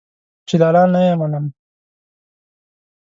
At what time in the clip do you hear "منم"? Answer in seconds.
1.19-1.45